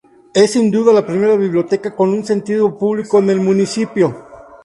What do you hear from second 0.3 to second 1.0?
Es sin duda